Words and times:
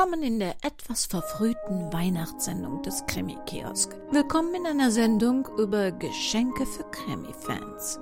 Willkommen 0.00 0.22
in 0.22 0.38
der 0.38 0.54
etwas 0.62 1.04
verfrühten 1.04 1.92
Weihnachtssendung 1.92 2.80
des 2.80 3.04
Krimi-Kiosk. 3.04 3.94
Willkommen 4.10 4.54
in 4.54 4.64
einer 4.64 4.90
Sendung 4.90 5.46
über 5.58 5.92
Geschenke 5.92 6.64
für 6.64 6.84
Krimi-Fans. 6.84 8.00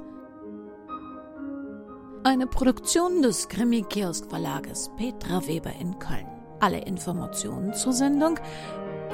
Eine 2.22 2.46
Produktion 2.46 3.22
des 3.22 3.48
Krimi-Kiosk-Verlages 3.48 4.92
Petra 4.96 5.44
Weber 5.48 5.72
in 5.80 5.98
Köln. 5.98 6.28
Alle 6.60 6.82
Informationen 6.82 7.74
zur 7.74 7.92
Sendung 7.92 8.38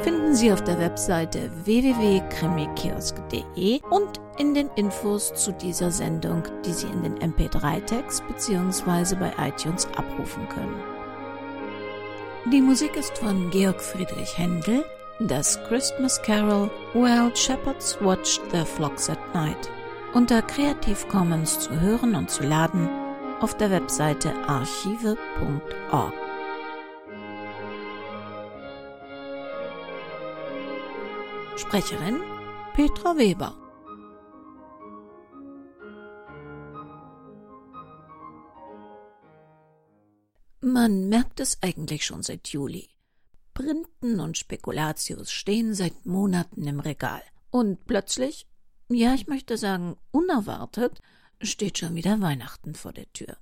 finden 0.02 0.34
Sie 0.34 0.52
auf 0.52 0.62
der 0.62 0.78
Webseite 0.78 1.50
www.krimikiosk.de 1.64 3.80
und 3.88 4.20
in 4.36 4.52
den 4.52 4.68
Infos 4.76 5.32
zu 5.32 5.52
dieser 5.52 5.90
Sendung, 5.90 6.42
die 6.66 6.74
Sie 6.74 6.88
in 6.88 7.02
den 7.02 7.18
MP3-Text 7.18 8.22
bzw. 8.28 9.14
bei 9.14 9.32
iTunes 9.38 9.86
abrufen 9.96 10.46
können. 10.50 10.93
Die 12.52 12.60
Musik 12.60 12.94
ist 12.96 13.16
von 13.16 13.48
Georg 13.48 13.80
Friedrich 13.80 14.36
Händel, 14.36 14.84
das 15.18 15.58
Christmas 15.64 16.20
Carol 16.20 16.70
Wild 16.92 17.38
Shepherds 17.38 17.96
Watched 18.02 18.46
Their 18.50 18.66
Flocks 18.66 19.08
at 19.08 19.18
Night 19.34 19.70
unter 20.12 20.42
Creative 20.42 21.08
Commons 21.08 21.58
zu 21.58 21.80
hören 21.80 22.14
und 22.14 22.30
zu 22.30 22.42
laden 22.42 22.86
auf 23.40 23.56
der 23.56 23.70
Webseite 23.70 24.34
archive.org. 24.46 26.12
Sprecherin 31.56 32.20
Petra 32.74 33.16
Weber 33.16 33.54
Man 40.66 41.10
merkt 41.10 41.40
es 41.40 41.58
eigentlich 41.62 42.06
schon 42.06 42.22
seit 42.22 42.48
Juli. 42.48 42.88
Printen 43.52 44.18
und 44.18 44.38
Spekulatius 44.38 45.30
stehen 45.30 45.74
seit 45.74 46.06
Monaten 46.06 46.66
im 46.66 46.80
Regal. 46.80 47.20
Und 47.50 47.84
plötzlich, 47.84 48.46
ja, 48.88 49.12
ich 49.12 49.26
möchte 49.26 49.58
sagen, 49.58 49.98
unerwartet, 50.10 51.02
steht 51.42 51.76
schon 51.76 51.94
wieder 51.96 52.18
Weihnachten 52.22 52.74
vor 52.74 52.94
der 52.94 53.12
Tür. 53.12 53.36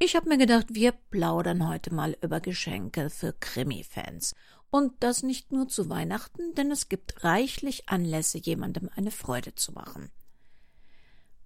Ich 0.00 0.16
habe 0.16 0.28
mir 0.28 0.38
gedacht, 0.38 0.66
wir 0.70 0.90
plaudern 0.90 1.68
heute 1.68 1.94
mal 1.94 2.18
über 2.20 2.40
Geschenke 2.40 3.10
für 3.10 3.32
Krimi-Fans. 3.32 4.34
Und 4.68 4.92
das 4.98 5.22
nicht 5.22 5.52
nur 5.52 5.68
zu 5.68 5.88
Weihnachten, 5.88 6.52
denn 6.56 6.72
es 6.72 6.88
gibt 6.88 7.22
reichlich 7.22 7.88
Anlässe, 7.88 8.38
jemandem 8.38 8.90
eine 8.96 9.12
Freude 9.12 9.54
zu 9.54 9.70
machen. 9.70 10.10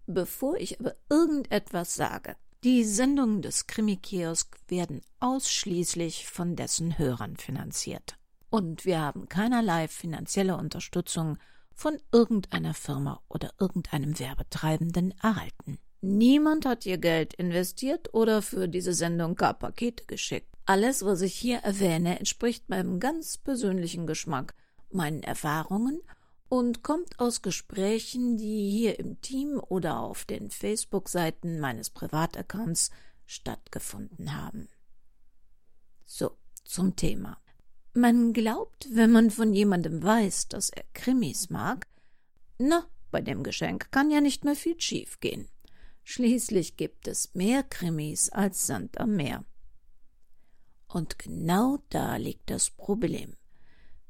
Bevor 0.07 0.57
ich 0.57 0.81
aber 0.81 0.97
irgendetwas 1.11 1.95
sage, 1.95 2.37
die 2.63 2.85
Sendungen 2.85 3.41
des 3.41 3.67
Krimi-Kiosk 3.67 4.57
werden 4.69 5.01
ausschließlich 5.19 6.27
von 6.29 6.57
dessen 6.57 6.99
Hörern 6.99 7.37
finanziert. 7.37 8.17
Und 8.51 8.85
wir 8.85 9.01
haben 9.01 9.29
keinerlei 9.29 9.89
finanzielle 9.89 10.57
Unterstützung 10.57 11.39
von 11.75 11.97
irgendeiner 12.13 12.75
Firma 12.75 13.23
oder 13.29 13.53
irgendeinem 13.59 14.19
Werbetreibenden 14.19 15.15
erhalten. 15.23 15.79
Niemand 16.03 16.67
hat 16.67 16.85
ihr 16.85 16.99
Geld 16.99 17.33
investiert 17.35 18.13
oder 18.13 18.43
für 18.43 18.69
diese 18.69 18.93
Sendung 18.93 19.37
gar 19.37 19.55
Pakete 19.55 20.05
geschickt. 20.07 20.49
Alles, 20.67 21.05
was 21.05 21.23
ich 21.23 21.35
hier 21.35 21.59
erwähne, 21.59 22.19
entspricht 22.19 22.69
meinem 22.69 23.01
ganz 23.01 23.39
persönlichen 23.39 24.07
Geschmack, 24.07 24.55
meinen 24.91 25.23
Erfahrungen 25.23 26.01
und 26.51 26.83
kommt 26.83 27.21
aus 27.21 27.43
Gesprächen, 27.43 28.37
die 28.37 28.71
hier 28.71 28.99
im 28.99 29.21
Team 29.21 29.61
oder 29.69 30.01
auf 30.01 30.25
den 30.25 30.51
Facebook-Seiten 30.51 31.61
meines 31.61 31.91
Privataccounts 31.91 32.91
stattgefunden 33.25 34.37
haben. 34.37 34.69
So, 36.05 36.37
zum 36.65 36.97
Thema. 36.97 37.41
Man 37.95 38.33
glaubt, 38.33 38.89
wenn 38.91 39.13
man 39.13 39.31
von 39.31 39.53
jemandem 39.55 40.03
weiß, 40.03 40.49
dass 40.49 40.71
er 40.71 40.83
Krimis 40.93 41.51
mag, 41.51 41.87
na, 42.59 42.85
bei 43.13 43.21
dem 43.21 43.45
Geschenk 43.45 43.93
kann 43.93 44.11
ja 44.11 44.21
nicht 44.21 44.45
mehr 44.45 44.57
viel 44.57 44.79
schiefgehen. 44.81 45.49
Schließlich 46.03 46.77
gibt 46.77 47.07
es 47.07 47.33
mehr 47.33 47.63
Krimis 47.63 48.29
als 48.29 48.67
Sand 48.67 48.99
am 48.99 49.15
Meer. 49.15 49.45
Und 50.89 51.21
genau 51.21 51.79
da 51.91 52.17
liegt 52.17 52.51
das 52.51 52.71
Problem. 52.71 53.37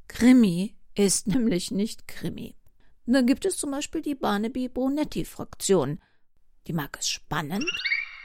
Krimi 0.08 0.79
ist 0.94 1.26
nämlich 1.26 1.70
nicht 1.70 2.08
Krimi. 2.08 2.56
Da 3.06 3.22
gibt 3.22 3.44
es 3.44 3.56
zum 3.56 3.72
Beispiel 3.72 4.02
die 4.02 4.14
Barnaby-Brunetti-Fraktion. 4.14 6.00
Die 6.66 6.72
mag 6.72 6.96
es 6.98 7.08
spannend, 7.08 7.64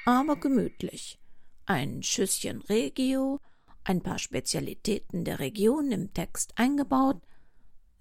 aber 0.06 0.36
gemütlich. 0.36 1.20
Ein 1.66 2.04
Schüsschen 2.04 2.62
Regio, 2.62 3.40
ein 3.84 4.02
paar 4.02 4.20
Spezialitäten 4.20 5.24
der 5.26 5.40
Region 5.40 5.92
im 5.92 6.14
Text 6.14 6.54
eingebaut, 6.56 7.22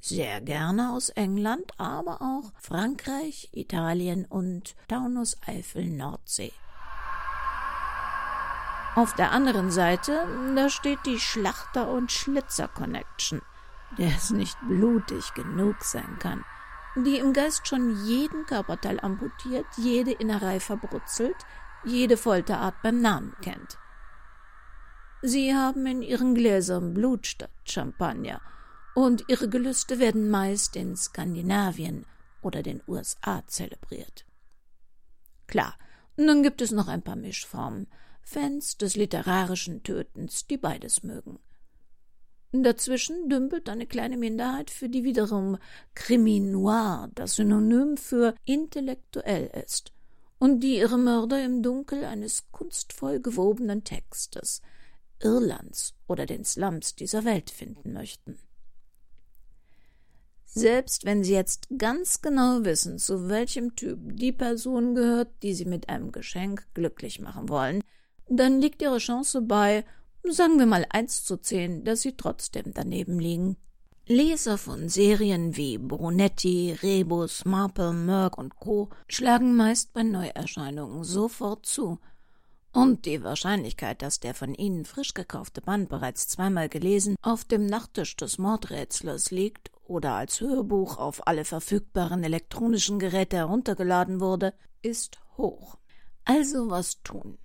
sehr 0.01 0.43
gerne 0.43 0.93
aus 0.93 1.09
England, 1.09 1.73
aber 1.79 2.21
auch 2.21 2.53
Frankreich, 2.61 3.49
Italien 3.53 4.27
und 4.27 4.77
Taunus-Eifel 4.89 5.89
Nordsee. 5.89 6.53
Auf 8.97 9.15
der 9.15 9.33
anderen 9.33 9.71
Seite, 9.71 10.27
da 10.55 10.69
steht 10.69 10.99
die 11.07 11.19
Schlachter- 11.19 11.91
und 11.91 12.13
Schlitzer-Connection– 12.13 13.41
es 13.99 14.31
nicht 14.31 14.57
blutig 14.69 15.35
genug 15.35 15.83
sein 15.83 16.19
kann, 16.19 16.45
die 16.97 17.19
im 17.19 17.33
Geist 17.33 17.67
schon 17.67 18.05
jeden 18.07 18.47
Körperteil 18.47 19.01
amputiert, 19.01 19.67
jede 19.77 20.13
Innerei 20.13 20.61
verbrutzelt, 20.61 21.37
jede 21.85 22.17
Folterart 22.17 22.75
beim 22.83 23.01
Namen 23.01 23.35
kennt. 23.43 23.79
Sie 25.23 25.55
haben 25.55 25.87
in 25.87 26.03
ihren 26.03 26.35
Gläsern 26.35 26.95
Blut 26.95 27.27
statt 27.27 27.51
Champagner, 27.65 28.41
und 28.95 29.25
ihre 29.29 29.49
Gelüste 29.49 29.99
werden 29.99 30.31
meist 30.31 30.77
in 30.77 30.97
Skandinavien 30.97 32.07
oder 32.43 32.63
den 32.63 32.81
USA 32.87 33.43
zelebriert. 33.47 34.25
Klar, 35.47 35.75
nun 36.17 36.43
gibt 36.43 36.61
es 36.61 36.71
noch 36.71 36.89
ein 36.89 37.03
paar 37.03 37.17
Mischformen, 37.17 37.89
Fans 38.23 38.79
des 38.79 38.97
literarischen 38.97 39.83
Tötens, 39.83 40.47
die 40.47 40.57
beides 40.57 41.03
mögen. 41.03 41.39
Dazwischen 42.63 43.29
dümpelt 43.29 43.69
eine 43.69 43.87
kleine 43.87 44.17
Minderheit, 44.17 44.71
für 44.71 44.89
die 44.89 45.03
wiederum 45.03 45.59
Krimi 45.95 46.41
noir 46.41 47.11
das 47.15 47.37
Synonym 47.37 47.97
für 47.97 48.35
intellektuell 48.45 49.51
ist 49.65 49.93
und 50.39 50.61
die 50.61 50.77
ihre 50.77 50.99
Mörder 50.99 51.45
im 51.45 51.63
Dunkel 51.63 52.05
eines 52.05 52.51
kunstvoll 52.53 53.21
gewobenen 53.21 53.83
Textes 53.83 54.63
Irlands 55.21 55.95
oder 56.07 56.27
den 56.27 56.45
Slums 56.45 56.95
dieser 56.95 57.25
Welt 57.25 57.51
finden 57.51 57.93
möchten. 57.93 58.39
Selbst 60.45 61.05
wenn 61.05 61.25
Sie 61.25 61.33
jetzt 61.33 61.67
ganz 61.77 62.23
genau 62.23 62.65
wissen, 62.65 62.99
zu 62.99 63.29
welchem 63.29 63.75
Typ 63.75 63.99
die 64.17 64.31
Person 64.31 64.95
gehört, 64.95 65.31
die 65.43 65.55
Sie 65.55 65.65
mit 65.65 65.89
einem 65.89 66.13
Geschenk 66.13 66.67
glücklich 66.75 67.19
machen 67.19 67.49
wollen, 67.49 67.83
dann 68.29 68.61
liegt 68.61 68.81
Ihre 68.81 68.99
Chance 68.99 69.43
bei 69.43 69.85
sagen 70.33 70.59
wir 70.59 70.67
mal 70.67 70.87
eins 70.91 71.25
zu 71.25 71.37
zehn, 71.37 71.85
dass 71.85 72.03
sie 72.03 72.17
trotzdem 72.17 72.73
daneben 72.75 73.19
liegen. 73.19 73.57
Leser 74.07 74.59
von 74.59 74.91
Serien 74.91 75.57
wie 75.57 75.79
Brunetti, 75.79 76.77
Rebus, 76.83 77.45
Marple, 77.47 77.93
Merck 77.93 78.37
und 78.37 78.57
Co. 78.57 78.91
schlagen 79.09 79.57
meist 79.57 79.95
bei 79.95 80.03
Neuerscheinungen 80.03 81.05
sofort 81.05 81.65
zu. 81.65 81.99
Und 82.73 83.07
die 83.07 83.23
Wahrscheinlichkeit, 83.23 84.03
dass 84.03 84.21
der 84.21 84.35
von 84.35 84.53
Ihnen 84.53 84.85
frisch 84.85 85.15
gekaufte 85.15 85.63
Band 85.63 85.89
bereits 85.89 86.27
zweimal 86.29 86.69
gelesen 86.69 87.17
auf 87.23 87.45
dem 87.45 87.67
Nachttisch 87.67 88.17
des 88.17 88.37
Mordrätslers 88.37 89.31
liegt 89.31 89.71
oder 89.87 90.15
als 90.15 90.41
Hörbuch 90.41 90.99
auf 90.99 91.27
alle 91.27 91.45
verfügbaren 91.45 92.25
elektronischen 92.25 92.99
Geräte 92.99 93.37
heruntergeladen 93.37 94.21
wurde, 94.21 94.53
ist 94.83 95.19
hoch. 95.37 95.79
Also 96.25 96.69
was 96.69 97.03
tun? 97.03 97.39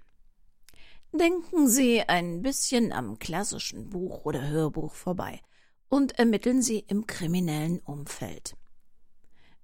Denken 1.12 1.68
Sie 1.68 2.02
ein 2.02 2.44
bisschen 2.44 2.92
am 2.92 3.18
klassischen 3.18 3.90
Buch 3.90 4.26
oder 4.26 4.48
Hörbuch 4.48 4.94
vorbei 4.94 5.42
und 5.90 6.20
ermitteln 6.20 6.62
Sie 6.62 6.80
im 6.88 7.08
kriminellen 7.08 7.80
Umfeld. 7.80 8.56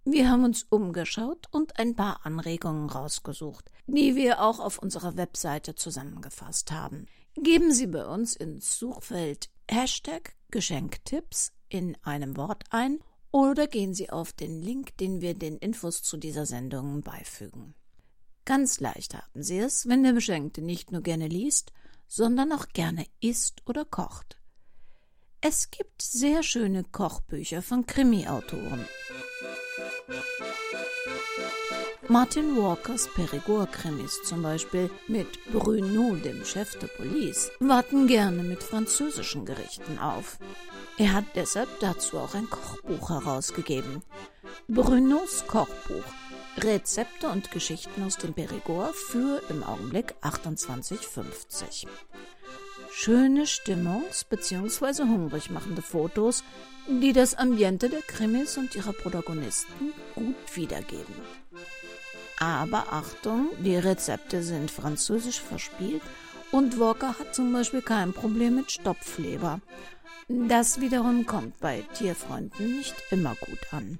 Wir 0.03 0.29
haben 0.29 0.43
uns 0.43 0.63
umgeschaut 0.63 1.45
und 1.51 1.77
ein 1.77 1.95
paar 1.95 2.25
Anregungen 2.25 2.89
rausgesucht, 2.89 3.69
die 3.85 4.15
wir 4.15 4.41
auch 4.41 4.59
auf 4.59 4.79
unserer 4.79 5.17
Webseite 5.17 5.75
zusammengefasst 5.75 6.71
haben. 6.71 7.05
Geben 7.35 7.71
Sie 7.71 7.87
bei 7.87 8.05
uns 8.07 8.35
ins 8.35 8.79
Suchfeld 8.79 9.51
Hashtag 9.69 10.35
Geschenktipps 10.49 11.53
in 11.69 11.95
einem 12.03 12.37
Wort 12.37 12.63
ein 12.71 12.99
oder 13.31 13.67
gehen 13.67 13.93
Sie 13.93 14.09
auf 14.09 14.33
den 14.33 14.63
Link, 14.63 14.97
den 14.97 15.21
wir 15.21 15.35
den 15.35 15.57
Infos 15.57 16.01
zu 16.01 16.17
dieser 16.17 16.47
Sendung 16.47 17.01
beifügen. 17.01 17.75
Ganz 18.45 18.79
leicht 18.79 19.15
haben 19.15 19.41
Sie 19.41 19.57
es, 19.57 19.87
wenn 19.87 20.03
der 20.03 20.13
Beschenkte 20.13 20.61
nicht 20.61 20.91
nur 20.91 21.01
gerne 21.01 21.27
liest, 21.27 21.71
sondern 22.07 22.51
auch 22.51 22.67
gerne 22.69 23.05
isst 23.19 23.63
oder 23.65 23.85
kocht. 23.85 24.37
Es 25.41 25.71
gibt 25.71 26.01
sehr 26.01 26.43
schöne 26.43 26.83
Kochbücher 26.83 27.61
von 27.61 27.85
Krimi-Autoren. 27.85 28.85
Martin 32.07 32.55
Walkers 32.55 33.09
Perigord-Krimis 33.15 34.21
zum 34.23 34.43
Beispiel 34.43 34.91
mit 35.07 35.27
Bruno, 35.51 36.15
dem 36.15 36.45
Chef 36.45 36.77
de 36.77 36.87
Police, 36.87 37.51
warten 37.59 38.05
gerne 38.05 38.43
mit 38.43 38.61
französischen 38.61 39.43
Gerichten 39.43 39.97
auf. 39.97 40.37
Er 40.97 41.13
hat 41.13 41.25
deshalb 41.33 41.79
dazu 41.79 42.19
auch 42.19 42.35
ein 42.35 42.47
Kochbuch 42.49 43.09
herausgegeben. 43.09 44.03
Brunos 44.67 45.45
Kochbuch. 45.47 46.03
Rezepte 46.57 47.27
und 47.27 47.51
Geschichten 47.51 48.03
aus 48.03 48.17
dem 48.17 48.33
Perigord 48.33 48.95
für 48.95 49.41
im 49.49 49.63
Augenblick 49.63 50.15
28,50. 50.21 51.85
Schöne 52.91 53.45
Stimmungs- 53.45 54.25
bzw. 54.29 55.03
hungrig 55.03 55.49
machende 55.49 55.81
Fotos, 55.81 56.43
die 56.87 57.11
das 57.11 57.35
Ambiente 57.35 57.89
der 57.89 58.01
Krimis 58.01 58.57
und 58.57 58.73
ihrer 58.73 58.93
Protagonisten 58.93 59.93
gut 60.15 60.35
wiedergeben. 60.55 61.15
Aber 62.39 62.93
Achtung, 62.93 63.49
die 63.59 63.75
Rezepte 63.75 64.41
sind 64.41 64.71
französisch 64.71 65.41
verspielt 65.41 66.01
und 66.51 66.79
Walker 66.79 67.19
hat 67.19 67.35
zum 67.35 67.51
Beispiel 67.51 67.81
kein 67.81 68.13
Problem 68.13 68.55
mit 68.55 68.71
Stopfleber. 68.71 69.59
Das 70.27 70.79
wiederum 70.79 71.25
kommt 71.25 71.59
bei 71.59 71.83
Tierfreunden 71.93 72.77
nicht 72.77 72.95
immer 73.11 73.35
gut 73.35 73.59
an. 73.71 73.99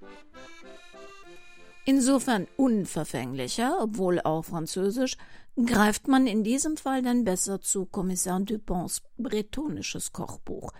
Insofern 1.85 2.47
unverfänglicher, 2.57 3.77
obwohl 3.79 4.19
auch 4.19 4.43
französisch, 4.43 5.17
greift 5.63 6.07
man 6.07 6.27
in 6.27 6.43
diesem 6.43 6.77
Fall 6.77 7.01
dann 7.01 7.23
besser 7.23 7.61
zu 7.61 7.85
Kommissar 7.85 8.39
Dupons 8.41 9.01
bretonisches 9.17 10.11
Kochbuch. 10.11 10.71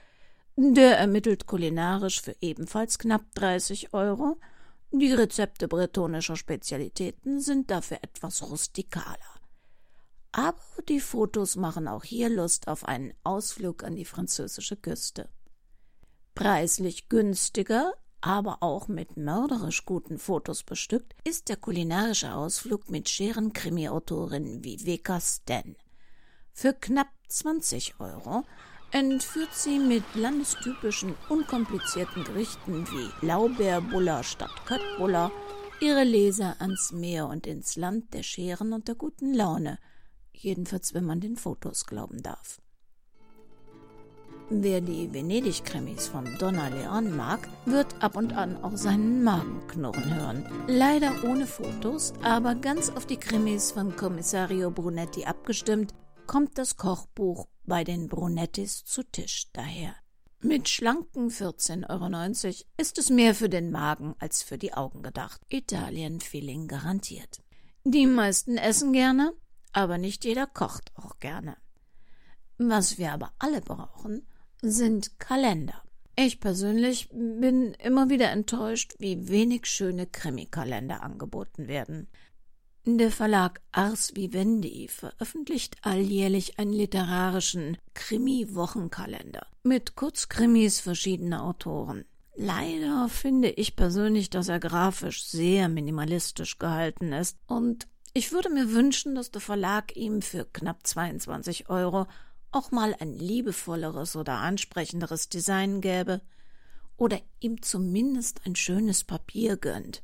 Der 0.58 0.98
ermittelt 0.98 1.46
kulinarisch 1.46 2.22
für 2.22 2.36
ebenfalls 2.42 2.98
knapp 3.00 3.24
30 3.36 3.94
Euro– 3.94 4.38
die 4.98 5.12
Rezepte 5.12 5.68
bretonischer 5.68 6.38
Spezialitäten 6.38 7.42
sind 7.42 7.70
dafür 7.70 7.98
etwas 8.02 8.50
rustikaler. 8.50 9.18
Aber 10.32 10.62
die 10.88 11.02
Fotos 11.02 11.58
machen 11.58 11.90
auch 11.90 12.06
hier 12.06 12.30
Lust 12.30 12.70
auf 12.70 12.86
einen 12.86 13.14
Ausflug 13.24 13.84
an 13.84 13.98
die 13.98 14.06
französische 14.06 14.78
Küste. 14.78 15.28
Preislich 16.34 17.10
günstiger, 17.10 17.94
aber 18.26 18.58
auch 18.62 18.88
mit 18.88 19.18
mörderisch 19.18 19.86
guten 19.86 20.18
Fotos 20.18 20.64
bestückt, 20.64 21.16
ist 21.24 21.48
der 21.48 21.58
kulinarische 21.58 22.34
Ausflug 22.34 22.90
mit 22.90 23.08
scheren 23.08 23.54
Krimi-Autorinnen 23.54 24.64
wie 24.64 24.84
Veka 24.84 25.20
Sten. 25.20 25.76
Für 26.52 26.74
knapp 26.74 27.10
20 27.28 28.00
Euro 28.00 28.44
entführt 28.90 29.54
sie 29.54 29.78
mit 29.78 30.04
landestypischen, 30.16 31.14
unkomplizierten 31.30 32.24
Gerichten 32.24 32.88
wie 32.88 33.26
Laubeerbuller 33.26 34.24
statt 34.24 34.66
Köttbuller 34.66 35.32
ihre 35.80 36.04
Leser 36.04 36.56
ans 36.60 36.92
Meer 36.94 37.28
und 37.28 37.46
ins 37.46 37.76
Land 37.76 38.16
der 38.16 38.24
Scheren 38.24 38.74
und 38.74 38.88
der 38.88 38.96
guten 38.96 39.36
Laune, 39.36 39.78
jedenfalls 40.34 40.96
wenn 40.96 41.06
man 41.06 41.20
den 41.20 41.36
Fotos 41.36 41.86
glauben 41.86 42.24
darf. 42.24 42.60
Wer 44.52 44.80
die 44.80 45.12
Venedig-Krimis 45.12 46.08
von 46.08 46.38
Donna 46.38 46.68
Leon 46.68 47.16
mag, 47.16 47.50
wird 47.66 47.88
ab 48.04 48.16
und 48.16 48.34
an 48.34 48.64
auch 48.64 48.78
seinen 48.78 49.24
Magen 49.24 49.66
knurren 49.68 50.14
hören. 50.14 50.46
Leider 50.68 51.24
ohne 51.24 51.48
Fotos, 51.48 52.14
aber 52.22 52.54
ganz 52.54 52.92
auf 52.92 53.08
die 53.08 53.18
Krimis 53.18 53.72
von 53.72 53.96
Kommissario 53.96 54.70
Brunetti 54.70 55.26
abgestimmt, 55.26 55.96
kommt 56.28 56.60
das 56.60 56.78
Kochbuch 56.78 57.48
bei 57.64 57.84
den 57.84 58.08
Brunettis 58.08 58.86
zu 58.86 59.02
Tisch 59.02 59.48
daher. 59.52 59.96
Mit 60.42 60.70
schlanken 60.70 61.32
14,90 61.32 62.46
Euro 62.46 62.66
ist 62.78 63.00
es 63.00 63.10
mehr 63.10 63.34
für 63.34 63.50
den 63.50 63.72
Magen 63.72 64.14
als 64.20 64.44
für 64.44 64.60
die 64.60 64.76
Augen 64.76 65.02
gedacht. 65.02 65.42
Italien-Feeling 65.50 66.68
garantiert. 66.68 67.42
Die 67.84 68.06
meisten 68.06 68.58
essen 68.58 68.94
gerne, 68.94 69.34
aber 69.74 69.98
nicht 69.98 70.24
jeder 70.24 70.46
kocht 70.46 70.92
auch 70.94 71.18
gerne. 71.20 71.58
Was 72.60 73.00
wir 73.00 73.12
aber 73.12 73.34
alle 73.40 73.62
brauchen, 73.62 74.28
sind 74.72 75.20
Kalender. 75.20 75.82
Ich 76.16 76.40
persönlich 76.40 77.10
bin 77.12 77.74
immer 77.74 78.10
wieder 78.10 78.32
enttäuscht, 78.32 78.96
wie 79.00 79.28
wenig 79.28 79.66
schöne 79.66 80.08
Krimikalender 80.08 81.04
angeboten 81.04 81.68
werden. 81.68 82.08
Der 82.86 83.12
Verlag 83.12 83.62
Ars 83.72 84.16
Vivendi 84.16 84.88
veröffentlicht 84.88 85.78
alljährlich 85.82 86.60
einen 86.60 86.72
literarischen 86.72 87.78
Krimi-Wochenkalender 87.96 89.48
mit 89.64 89.96
Kurzkrimis 89.96 90.80
verschiedener 90.80 91.44
Autoren. 91.44 92.06
Leider 92.36 93.10
finde 93.10 93.50
ich 93.50 93.76
persönlich, 93.76 94.30
dass 94.30 94.50
er 94.50 94.60
grafisch 94.60 95.26
sehr 95.26 95.68
minimalistisch 95.68 96.60
gehalten 96.60 97.12
ist 97.12 97.40
und 97.48 97.88
ich 98.14 98.32
würde 98.32 98.50
mir 98.50 98.72
wünschen, 98.72 99.16
dass 99.16 99.32
der 99.32 99.42
Verlag 99.42 99.96
ihm 99.98 100.22
für 100.22 100.46
knapp 100.46 100.86
22 100.86 101.70
Euro 101.70 102.08
auch 102.56 102.72
mal 102.72 102.96
ein 103.00 103.14
liebevolleres 103.14 104.16
oder 104.16 104.36
ansprechenderes 104.36 105.30
Design 105.30 105.82
gäbe 105.82 106.22
oder 106.98 107.20
ihm 107.40 107.62
zumindest 107.62 108.46
ein 108.46 108.56
schönes 108.56 109.04
Papier 109.04 109.58
gönnt. 109.58 110.04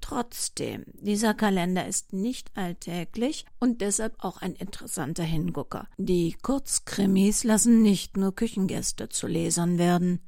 Trotzdem, 0.00 0.84
dieser 0.94 1.34
Kalender 1.34 1.86
ist 1.86 2.12
nicht 2.12 2.56
alltäglich 2.56 3.44
und 3.58 3.80
deshalb 3.80 4.14
auch 4.22 4.40
ein 4.40 4.54
interessanter 4.54 5.24
Hingucker. 5.24 5.88
Die 5.96 6.36
Kurzkrimis 6.40 7.44
lassen 7.44 7.82
nicht 7.82 8.16
nur 8.16 8.34
Küchengäste 8.34 9.08
zu 9.08 9.26
Lesern 9.26 9.76
werden. 9.76 10.20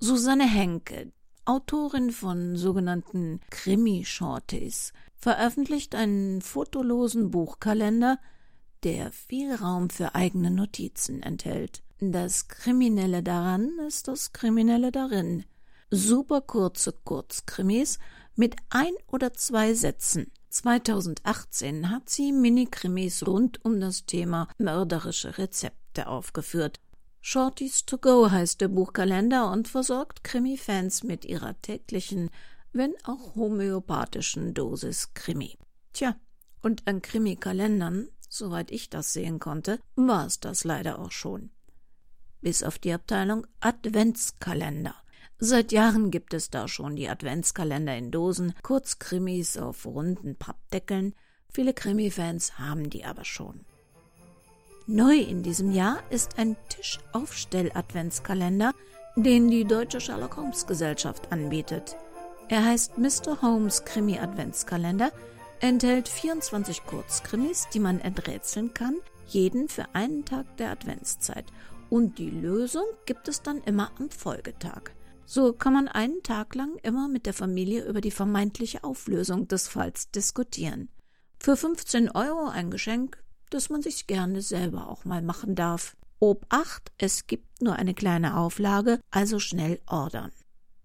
Susanne 0.00 0.48
Henke, 0.48 1.12
Autorin 1.44 2.10
von 2.10 2.56
sogenannten 2.56 3.40
Krimi-Shorties, 3.50 4.92
veröffentlicht 5.16 5.94
einen 5.94 6.40
fotolosen 6.40 7.30
Buchkalender, 7.30 8.18
der 8.84 9.10
viel 9.10 9.54
Raum 9.54 9.90
für 9.90 10.14
eigene 10.14 10.50
Notizen 10.50 11.22
enthält. 11.22 11.82
Das 12.00 12.48
Kriminelle 12.48 13.22
daran 13.22 13.70
ist 13.86 14.08
das 14.08 14.32
Kriminelle 14.32 14.92
darin. 14.92 15.44
Super 15.90 16.42
kurze 16.42 16.92
Kurzkrimis 16.92 17.98
mit 18.36 18.56
ein 18.68 18.92
oder 19.06 19.32
zwei 19.32 19.74
Sätzen. 19.74 20.30
2018 20.50 21.90
hat 21.90 22.10
sie 22.10 22.32
Minikrimis 22.32 23.26
rund 23.26 23.64
um 23.64 23.80
das 23.80 24.06
Thema 24.06 24.48
mörderische 24.58 25.38
Rezepte 25.38 26.06
aufgeführt. 26.06 26.80
Shorties 27.20 27.86
to 27.86 27.96
go 27.96 28.30
heißt 28.30 28.60
der 28.60 28.68
Buchkalender 28.68 29.50
und 29.50 29.66
versorgt 29.66 30.24
Krimi-Fans 30.24 31.04
mit 31.04 31.24
ihrer 31.24 31.60
täglichen, 31.62 32.28
wenn 32.72 32.92
auch 33.04 33.34
homöopathischen 33.34 34.52
Dosis 34.52 35.14
Krimi. 35.14 35.56
Tja, 35.94 36.16
und 36.60 36.86
an 36.86 37.02
Krimi-Kalendern, 37.02 38.08
soweit 38.36 38.70
ich 38.70 38.90
das 38.90 39.12
sehen 39.12 39.38
konnte, 39.38 39.78
war 39.96 40.26
es 40.26 40.40
das 40.40 40.64
leider 40.64 40.98
auch 40.98 41.12
schon. 41.12 41.50
Bis 42.40 42.62
auf 42.62 42.78
die 42.78 42.92
Abteilung 42.92 43.46
Adventskalender. 43.60 44.94
Seit 45.38 45.72
Jahren 45.72 46.10
gibt 46.10 46.34
es 46.34 46.50
da 46.50 46.68
schon 46.68 46.96
die 46.96 47.08
Adventskalender 47.08 47.96
in 47.96 48.10
Dosen, 48.10 48.54
Kurzkrimis 48.62 49.56
auf 49.56 49.86
runden 49.86 50.36
Pappdeckeln. 50.36 51.14
Viele 51.48 51.74
Krimi-Fans 51.74 52.58
haben 52.58 52.90
die 52.90 53.04
aber 53.04 53.24
schon. 53.24 53.64
Neu 54.86 55.16
in 55.16 55.42
diesem 55.42 55.72
Jahr 55.72 56.02
ist 56.10 56.38
ein 56.38 56.56
Tischaufstell-Adventskalender, 56.68 58.72
den 59.16 59.50
die 59.50 59.64
Deutsche 59.64 60.00
Sherlock 60.00 60.36
Holmes 60.36 60.66
Gesellschaft 60.66 61.32
anbietet. 61.32 61.96
Er 62.48 62.64
heißt 62.64 62.98
Mr. 62.98 63.40
Holmes 63.40 63.84
Krimi 63.84 64.18
Adventskalender, 64.18 65.10
enthält 65.64 66.10
24 66.10 66.84
Kurzkrimis, 66.84 67.68
die 67.72 67.80
man 67.80 67.98
enträtseln 67.98 68.74
kann, 68.74 68.96
jeden 69.26 69.70
für 69.70 69.94
einen 69.94 70.26
Tag 70.26 70.58
der 70.58 70.70
Adventszeit. 70.70 71.46
Und 71.88 72.18
die 72.18 72.28
Lösung 72.28 72.84
gibt 73.06 73.28
es 73.28 73.40
dann 73.40 73.62
immer 73.62 73.90
am 73.98 74.10
Folgetag. 74.10 74.90
So 75.24 75.54
kann 75.54 75.72
man 75.72 75.88
einen 75.88 76.22
Tag 76.22 76.54
lang 76.54 76.76
immer 76.82 77.08
mit 77.08 77.24
der 77.24 77.32
Familie 77.32 77.86
über 77.86 78.02
die 78.02 78.10
vermeintliche 78.10 78.84
Auflösung 78.84 79.48
des 79.48 79.66
Falls 79.66 80.10
diskutieren. 80.10 80.90
Für 81.40 81.56
15 81.56 82.10
Euro 82.10 82.46
ein 82.46 82.70
Geschenk, 82.70 83.24
das 83.48 83.70
man 83.70 83.80
sich 83.80 84.06
gerne 84.06 84.42
selber 84.42 84.90
auch 84.90 85.06
mal 85.06 85.22
machen 85.22 85.54
darf. 85.54 85.96
Obacht, 86.18 86.92
es 86.98 87.26
gibt 87.26 87.62
nur 87.62 87.76
eine 87.76 87.94
kleine 87.94 88.36
Auflage, 88.36 89.00
also 89.10 89.38
schnell 89.38 89.80
ordern. 89.86 90.30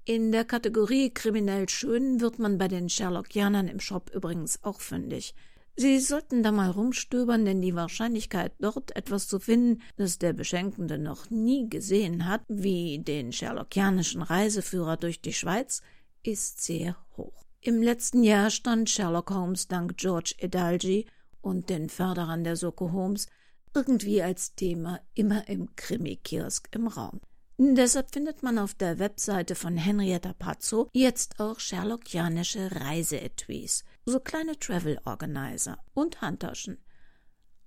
In 0.10 0.32
der 0.32 0.44
Kategorie 0.44 1.12
kriminell 1.12 1.70
schön 1.70 2.20
wird 2.20 2.40
man 2.40 2.58
bei 2.58 2.68
den 2.68 2.90
Sherlockianern 2.90 3.68
im 3.68 3.80
Shop 3.80 4.10
übrigens 4.12 4.64
auch 4.64 4.82
fündig. 4.82 5.36
Sie 5.76 6.00
sollten 6.00 6.42
da 6.42 6.52
mal 6.52 6.72
rumstöbern, 6.72 7.46
denn 7.46 7.62
die 7.62 7.76
Wahrscheinlichkeit, 7.76 8.54
dort 8.58 8.96
etwas 8.96 9.28
zu 9.28 9.40
finden, 9.40 9.84
das 9.98 10.18
der 10.18 10.34
Beschenkende 10.34 10.98
noch 10.98 11.30
nie 11.30 11.70
gesehen 11.70 12.26
hat, 12.28 12.42
wie 12.48 12.98
den 12.98 13.32
Sherlockianischen 13.32 14.24
Reiseführer 14.24 14.98
durch 14.98 15.22
die 15.22 15.32
Schweiz, 15.32 15.84
ist 16.24 16.64
sehr 16.64 16.96
hoch. 17.16 17.46
Im 17.62 17.84
letzten 17.84 18.24
Jahr 18.24 18.50
stand 18.50 18.90
Sherlock 18.90 19.30
Holmes 19.30 19.68
dank 19.68 19.96
George 19.96 20.34
Edalji 20.40 21.06
und 21.42 21.70
den 21.70 21.88
Förderern 21.88 22.44
der 22.44 22.56
Soko 22.56 22.92
Holmes 22.92 23.28
irgendwie 23.76 24.24
als 24.24 24.56
Thema 24.56 25.02
immer 25.14 25.48
im 25.48 25.76
Krimi-Kiosk 25.76 26.68
im 26.72 26.88
Raum. 26.88 27.22
Deshalb 27.62 28.14
findet 28.14 28.42
man 28.42 28.58
auf 28.58 28.74
der 28.74 29.00
Webseite 29.00 29.54
von 29.54 29.76
Henrietta 29.76 30.32
Pazzo 30.32 30.88
jetzt 30.94 31.42
auch 31.42 31.60
Sherlockianische 31.60 32.72
Reiseetuis, 32.72 33.84
so 34.06 34.22
kleine 34.22 34.58
Travel 34.58 34.98
Organizer 35.04 35.78
und 35.94 36.22
Handtaschen. 36.22 36.78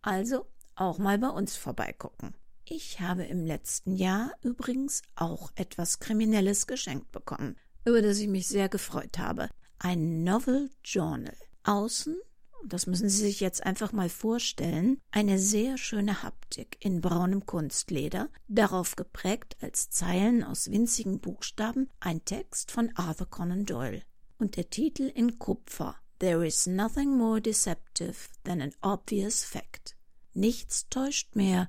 Also 0.00 0.46
auch 0.76 0.96
mal 0.96 1.18
bei 1.18 1.28
uns 1.28 1.56
vorbeigucken. 1.56 2.34
Ich 2.64 3.00
habe 3.00 3.24
im 3.24 3.44
letzten 3.44 3.94
Jahr 3.94 4.32
übrigens 4.40 5.02
auch 5.14 5.52
etwas 5.56 5.98
Kriminelles 5.98 6.66
geschenkt 6.66 7.12
bekommen, 7.12 7.58
über 7.84 8.00
das 8.00 8.16
ich 8.16 8.28
mich 8.28 8.48
sehr 8.48 8.70
gefreut 8.70 9.18
habe. 9.18 9.50
Ein 9.78 10.24
Novel 10.24 10.70
Journal. 10.82 11.36
Außen, 11.64 12.16
das 12.64 12.86
müssen 12.86 13.08
Sie 13.08 13.18
sich 13.18 13.40
jetzt 13.40 13.64
einfach 13.64 13.92
mal 13.92 14.08
vorstellen, 14.08 15.00
eine 15.10 15.38
sehr 15.38 15.78
schöne 15.78 16.22
Haptik 16.22 16.76
in 16.80 17.00
braunem 17.00 17.46
Kunstleder, 17.46 18.28
darauf 18.48 18.96
geprägt 18.96 19.56
als 19.60 19.90
Zeilen 19.90 20.44
aus 20.44 20.70
winzigen 20.70 21.20
Buchstaben 21.20 21.90
ein 22.00 22.24
Text 22.24 22.70
von 22.70 22.90
Arthur 22.94 23.28
Conan 23.28 23.64
Doyle 23.64 24.02
und 24.38 24.56
der 24.56 24.70
Titel 24.70 25.04
in 25.04 25.38
Kupfer 25.38 25.96
There 26.18 26.46
is 26.46 26.66
nothing 26.66 27.16
more 27.16 27.40
deceptive 27.40 28.28
than 28.44 28.60
an 28.60 28.72
obvious 28.80 29.42
fact. 29.42 29.96
Nichts 30.34 30.88
täuscht 30.88 31.34
mehr 31.34 31.68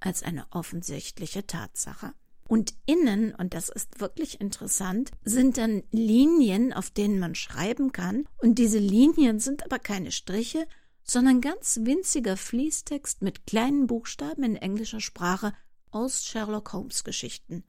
als 0.00 0.22
eine 0.22 0.46
offensichtliche 0.50 1.46
Tatsache. 1.46 2.14
Und 2.50 2.74
innen, 2.84 3.32
und 3.32 3.54
das 3.54 3.68
ist 3.68 4.00
wirklich 4.00 4.40
interessant, 4.40 5.12
sind 5.22 5.56
dann 5.56 5.84
Linien, 5.92 6.72
auf 6.72 6.90
denen 6.90 7.20
man 7.20 7.36
schreiben 7.36 7.92
kann. 7.92 8.26
Und 8.38 8.56
diese 8.56 8.80
Linien 8.80 9.38
sind 9.38 9.64
aber 9.64 9.78
keine 9.78 10.10
Striche, 10.10 10.66
sondern 11.04 11.40
ganz 11.40 11.78
winziger 11.84 12.36
Fließtext 12.36 13.22
mit 13.22 13.46
kleinen 13.46 13.86
Buchstaben 13.86 14.42
in 14.42 14.56
englischer 14.56 15.00
Sprache 15.00 15.52
aus 15.92 16.24
Sherlock 16.24 16.72
Holmes 16.72 17.04
Geschichten. 17.04 17.62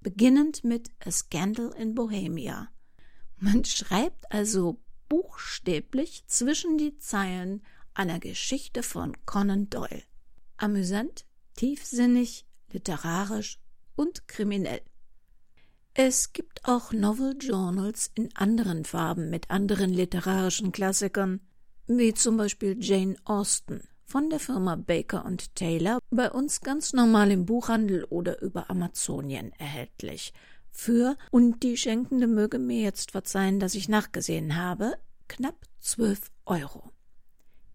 Beginnend 0.00 0.62
mit 0.62 0.90
A 1.02 1.10
Scandal 1.10 1.72
in 1.78 1.94
Bohemia. 1.94 2.68
Man 3.38 3.64
schreibt 3.64 4.30
also 4.30 4.78
buchstäblich 5.08 6.26
zwischen 6.26 6.76
die 6.76 6.98
Zeilen 6.98 7.62
einer 7.94 8.20
Geschichte 8.20 8.82
von 8.82 9.16
Conan 9.24 9.70
Doyle. 9.70 10.02
Amüsant, 10.58 11.24
tiefsinnig, 11.54 12.44
literarisch 12.70 13.58
und 13.98 14.28
kriminell. 14.28 14.80
Es 15.94 16.32
gibt 16.32 16.64
auch 16.64 16.92
Novel 16.92 17.36
Journals 17.40 18.12
in 18.14 18.34
anderen 18.36 18.84
Farben 18.84 19.30
mit 19.30 19.50
anderen 19.50 19.92
literarischen 19.92 20.70
Klassikern, 20.70 21.40
wie 21.88 22.14
zum 22.14 22.36
Beispiel 22.36 22.76
Jane 22.78 23.16
Austen 23.24 23.82
von 24.04 24.30
der 24.30 24.38
Firma 24.38 24.76
Baker 24.76 25.24
und 25.24 25.54
Taylor, 25.54 25.98
bei 26.10 26.30
uns 26.30 26.60
ganz 26.60 26.92
normal 26.92 27.30
im 27.30 27.44
Buchhandel 27.44 28.04
oder 28.04 28.40
über 28.40 28.70
Amazonien 28.70 29.52
erhältlich. 29.58 30.32
Für, 30.70 31.16
und 31.30 31.62
die 31.62 31.76
Schenkende 31.76 32.26
möge 32.26 32.58
mir 32.58 32.80
jetzt 32.80 33.10
verzeihen, 33.10 33.58
dass 33.58 33.74
ich 33.74 33.88
nachgesehen 33.88 34.56
habe, 34.56 34.96
knapp 35.26 35.56
12 35.80 36.30
Euro. 36.46 36.92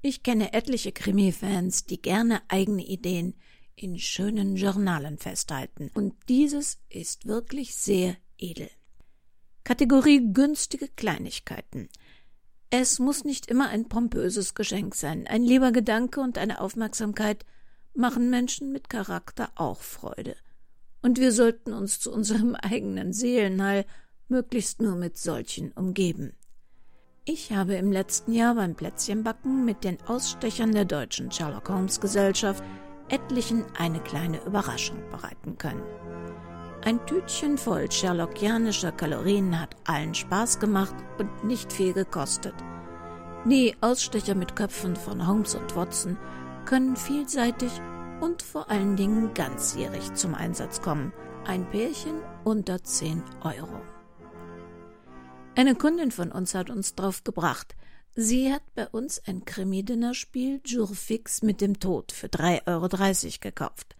Ich 0.01 0.23
kenne 0.23 0.53
etliche 0.53 0.91
Krimi-Fans, 0.91 1.85
die 1.85 2.01
gerne 2.01 2.41
eigene 2.47 2.85
Ideen 2.85 3.35
in 3.75 3.99
schönen 3.99 4.55
Journalen 4.55 5.17
festhalten, 5.17 5.91
und 5.93 6.13
dieses 6.29 6.79
ist 6.89 7.25
wirklich 7.25 7.75
sehr 7.75 8.15
edel. 8.37 8.69
Kategorie 9.63 10.33
günstige 10.33 10.89
Kleinigkeiten. 10.89 11.89
Es 12.69 12.99
muss 12.99 13.23
nicht 13.23 13.45
immer 13.47 13.69
ein 13.69 13.87
pompöses 13.87 14.55
Geschenk 14.55 14.95
sein. 14.95 15.27
Ein 15.27 15.43
lieber 15.43 15.71
Gedanke 15.71 16.19
und 16.21 16.37
eine 16.37 16.59
Aufmerksamkeit 16.59 17.45
machen 17.93 18.29
Menschen 18.29 18.71
mit 18.71 18.89
Charakter 18.89 19.51
auch 19.55 19.81
Freude. 19.81 20.35
Und 21.01 21.19
wir 21.19 21.31
sollten 21.31 21.71
uns 21.71 21.99
zu 21.99 22.11
unserem 22.11 22.55
eigenen 22.61 23.13
Seelenheil 23.13 23.85
möglichst 24.27 24.81
nur 24.81 24.95
mit 24.95 25.17
solchen 25.17 25.71
umgeben. 25.71 26.33
Ich 27.25 27.53
habe 27.53 27.75
im 27.75 27.91
letzten 27.91 28.33
Jahr 28.33 28.55
beim 28.55 28.75
Plätzchenbacken 28.75 29.63
mit 29.63 29.83
den 29.85 30.01
Ausstechern 30.07 30.73
der 30.73 30.85
deutschen 30.85 31.31
Sherlock 31.31 31.69
Holmes 31.69 32.01
Gesellschaft 32.01 32.63
etlichen 33.09 33.65
eine 33.77 33.99
kleine 33.99 34.43
Überraschung 34.45 34.97
bereiten 35.11 35.57
können. 35.57 35.83
Ein 36.85 37.05
Tütchen 37.05 37.57
voll 37.57 37.89
sherlockianischer 37.89 38.91
Kalorien 38.91 39.59
hat 39.59 39.75
allen 39.85 40.13
Spaß 40.13 40.59
gemacht 40.59 40.95
und 41.17 41.43
nicht 41.45 41.71
viel 41.71 41.93
gekostet. 41.93 42.55
Die 43.45 43.75
Ausstecher 43.81 44.35
mit 44.35 44.55
Köpfen 44.55 44.95
von 44.95 45.25
Holmes 45.25 45.55
und 45.55 45.75
Watson 45.75 46.17
können 46.65 46.95
vielseitig 46.95 47.71
und 48.21 48.41
vor 48.41 48.69
allen 48.69 48.95
Dingen 48.95 49.33
ganzjährig 49.33 50.13
zum 50.13 50.35
Einsatz 50.35 50.81
kommen. 50.81 51.13
Ein 51.45 51.69
Pärchen 51.69 52.21
unter 52.43 52.83
10 52.83 53.23
Euro. 53.41 53.81
Eine 55.55 55.75
Kundin 55.75 56.11
von 56.11 56.31
uns 56.31 56.55
hat 56.55 56.69
uns 56.69 56.95
drauf 56.95 57.23
gebracht. 57.23 57.75
Sie 58.15 58.53
hat 58.53 58.61
bei 58.75 58.87
uns 58.87 59.21
ein 59.25 59.43
Krimi-Dinnerspiel 59.43 60.61
Jurfix 60.63 61.41
mit 61.41 61.61
dem 61.61 61.79
Tod 61.79 62.11
für 62.11 62.27
3,30 62.27 62.67
Euro 62.67 63.39
gekauft. 63.41 63.95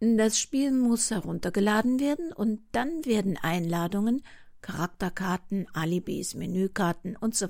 Das 0.00 0.38
Spiel 0.38 0.72
muss 0.72 1.10
heruntergeladen 1.10 2.00
werden 2.00 2.32
und 2.32 2.62
dann 2.72 3.04
werden 3.04 3.36
Einladungen, 3.36 4.22
Charakterkarten, 4.62 5.66
Alibis, 5.74 6.34
Menükarten 6.34 7.16
und 7.16 7.36
so 7.36 7.48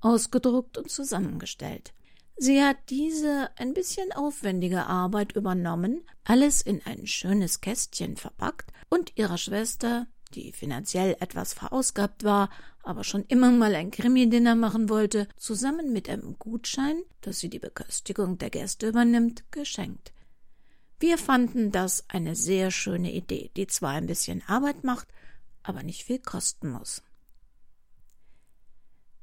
ausgedruckt 0.00 0.76
und 0.76 0.90
zusammengestellt. 0.90 1.94
Sie 2.36 2.62
hat 2.62 2.76
diese 2.90 3.50
ein 3.56 3.72
bisschen 3.72 4.12
aufwendige 4.12 4.86
Arbeit 4.86 5.32
übernommen, 5.32 6.02
alles 6.24 6.60
in 6.60 6.82
ein 6.84 7.06
schönes 7.06 7.62
Kästchen 7.62 8.16
verpackt 8.16 8.70
und 8.90 9.16
ihrer 9.16 9.38
Schwester 9.38 10.06
die 10.34 10.52
finanziell 10.52 11.16
etwas 11.20 11.52
verausgabt 11.52 12.24
war, 12.24 12.50
aber 12.82 13.04
schon 13.04 13.24
immer 13.26 13.50
mal 13.50 13.74
ein 13.74 13.90
Krimi-Dinner 13.90 14.54
machen 14.54 14.88
wollte, 14.88 15.28
zusammen 15.36 15.92
mit 15.92 16.08
einem 16.08 16.38
Gutschein, 16.38 17.02
dass 17.20 17.40
sie 17.40 17.50
die 17.50 17.58
Beköstigung 17.58 18.38
der 18.38 18.50
Gäste 18.50 18.88
übernimmt, 18.88 19.44
geschenkt. 19.50 20.12
Wir 20.98 21.16
fanden 21.16 21.72
das 21.72 22.04
eine 22.08 22.36
sehr 22.36 22.70
schöne 22.70 23.12
Idee, 23.12 23.50
die 23.56 23.66
zwar 23.66 23.92
ein 23.92 24.06
bisschen 24.06 24.42
Arbeit 24.46 24.84
macht, 24.84 25.08
aber 25.62 25.82
nicht 25.82 26.04
viel 26.04 26.18
kosten 26.18 26.70
muss. 26.70 27.02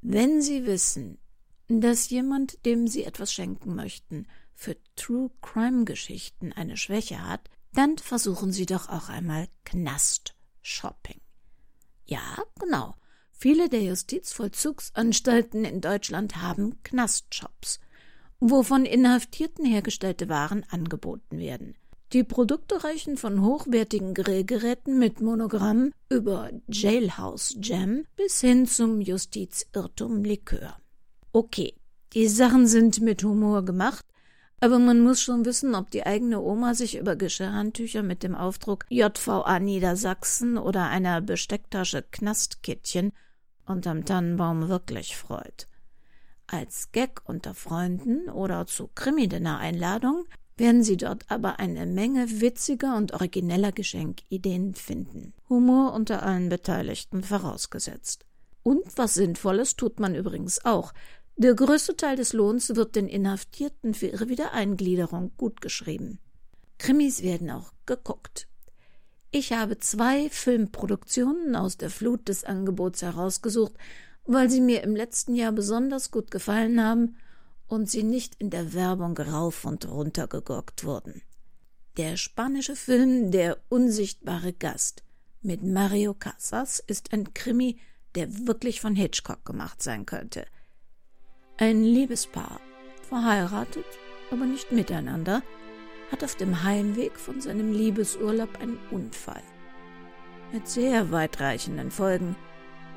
Wenn 0.02 0.42
Sie 0.42 0.66
wissen, 0.66 1.18
dass 1.68 2.10
jemand, 2.10 2.66
dem 2.66 2.88
Sie 2.88 3.04
etwas 3.04 3.34
schenken 3.34 3.76
möchten, 3.76 4.28
für 4.54 4.76
True 4.96 5.30
Crime 5.42 5.86
Geschichten 5.86 6.54
eine 6.54 6.78
Schwäche 6.78 7.28
hat, 7.28 7.50
dann 7.74 7.98
versuchen 7.98 8.52
Sie 8.52 8.66
doch 8.66 8.90
auch 8.90 9.10
einmal 9.10 9.48
Knast 9.66 10.37
Shopping. 10.68 11.22
Ja, 12.06 12.38
genau. 12.60 12.96
Viele 13.32 13.70
der 13.70 13.84
Justizvollzugsanstalten 13.84 15.64
in 15.64 15.80
Deutschland 15.80 16.42
haben 16.42 16.84
Knastshops, 16.84 17.80
wo 18.40 18.64
von 18.64 18.86
Inhaftierten 18.86 19.66
hergestellte 19.66 20.28
Waren 20.28 20.66
angeboten 20.70 21.40
werden. 21.40 21.76
Die 22.14 22.24
Produkte 22.24 22.84
reichen 22.84 23.18
von 23.18 23.42
hochwertigen 23.42 24.14
Grillgeräten 24.14 25.00
mit 25.00 25.22
Monogramm 25.22 25.92
über 26.10 26.52
Jailhouse 26.68 27.58
Jam 27.62 28.06
bis 28.16 28.42
hin 28.42 28.66
zum 28.66 29.02
Justizirrtum 29.02 30.24
Likör. 30.24 30.78
Okay, 31.32 31.76
die 32.14 32.28
Sachen 32.28 32.68
sind 32.68 33.02
mit 33.02 33.24
Humor 33.24 33.64
gemacht, 33.64 34.06
aber 34.60 34.80
man 34.80 35.02
muss 35.02 35.22
schon 35.22 35.46
wissen, 35.46 35.76
ob 35.76 35.92
die 35.92 36.06
eigene 36.06 36.42
Oma 36.42 36.74
sich 36.74 36.98
über 36.98 37.16
Geschirrhandtücher 37.16 38.02
mit 38.02 38.24
dem 38.24 38.36
Aufdruck 38.36 38.86
JVA 38.90 39.60
Niedersachsen 39.60 40.58
oder 40.58 40.88
einer 40.88 41.22
Bestecktasche 41.22 42.04
Knastkittchen 42.04 43.14
unterm 43.66 44.06
Tannenbaum 44.06 44.68
wirklich 44.70 45.16
freut. 45.16 45.68
Als 46.48 46.92
Gag 46.92 47.22
unter 47.26 47.54
Freunden 47.54 48.30
oder 48.30 48.66
zu 48.66 48.90
Krimi-Dinner-Einladung 48.96 50.26
werden 50.56 50.82
Sie 50.82 50.98
dort 50.98 51.30
aber 51.30 51.60
eine 51.60 51.86
Menge 51.86 52.42
witziger 52.42 52.96
und 52.96 53.14
origineller 53.14 53.72
Geschenkideen 53.72 54.74
finden. 54.74 55.34
Humor 55.50 55.94
unter 55.94 56.24
allen 56.24 56.50
Beteiligten 56.50 57.22
vorausgesetzt. 57.22 58.26
Und 58.64 58.84
was 58.98 59.14
Sinnvolles 59.14 59.76
tut 59.76 60.00
man 60.00 60.16
übrigens 60.16 60.66
auch, 60.66 60.94
der 61.38 61.54
größte 61.54 61.96
Teil 61.96 62.16
des 62.16 62.34
Lohns 62.34 62.76
wird 62.76 62.96
den 62.96 63.08
Inhaftierten 63.08 63.94
für 63.94 64.08
ihre 64.08 64.28
Wiedereingliederung 64.28 65.32
gutgeschrieben. 65.38 66.20
Krimis 66.80 67.22
werden 67.22 67.52
auch 67.52 67.74
geguckt. 67.86 68.48
Ich 69.30 69.54
habe 69.54 69.78
zwei 69.78 70.30
Filmproduktionen 70.32 71.56
aus 71.56 71.78
der 71.78 71.92
Flut 71.92 72.28
des 72.28 72.44
Angebots 72.44 73.04
herausgesucht, 73.04 73.74
weil 74.26 74.50
sie 74.50 74.62
mir 74.62 74.82
im 74.82 74.96
letzten 74.96 75.36
Jahr 75.36 75.52
besonders 75.52 76.10
gut 76.10 76.32
gefallen 76.32 76.84
haben 76.84 77.18
und 77.68 77.88
sie 77.88 78.04
nicht 78.04 78.34
in 78.40 78.50
der 78.50 78.74
Werbung 78.74 79.16
rauf 79.16 79.64
und 79.64 79.88
runter 79.88 80.28
gegurkt 80.28 80.86
wurden. 80.86 81.22
Der 81.98 82.18
spanische 82.18 82.76
Film 82.76 83.30
Der 83.32 83.60
unsichtbare 83.70 84.54
Gast 84.54 85.04
mit 85.44 85.62
Mario 85.62 86.16
Casas 86.16 86.84
ist 86.88 87.14
ein 87.14 87.36
Krimi, 87.36 87.80
der 88.16 88.48
wirklich 88.48 88.82
von 88.82 88.96
Hitchcock 88.96 89.46
gemacht 89.46 89.84
sein 89.84 90.08
könnte– 90.08 90.48
ein 91.58 91.84
Liebespaar, 91.84 92.60
verheiratet, 93.10 93.86
aber 94.32 94.46
nicht 94.46 94.72
miteinander, 94.72 95.42
hat 96.12 96.24
auf 96.24 96.36
dem 96.36 96.64
Heimweg 96.64 97.18
von 97.18 97.42
seinem 97.42 97.74
Liebesurlaub 97.74 98.62
einen 98.62 98.80
Unfall. 98.92 99.42
Mit 100.54 100.68
sehr 100.68 101.12
weitreichenden 101.12 101.92
Folgen, 101.92 102.36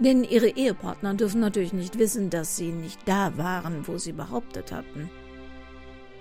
Denn 0.01 0.25
ihre 0.25 0.49
Ehepartner 0.49 1.13
dürfen 1.13 1.41
natürlich 1.41 1.75
nicht 1.75 1.99
wissen, 1.99 2.31
dass 2.31 2.57
sie 2.57 2.73
nicht 2.73 3.01
da 3.07 3.37
waren, 3.37 3.87
wo 3.87 3.99
sie 3.99 4.13
behauptet 4.13 4.73
hatten. 4.73 5.11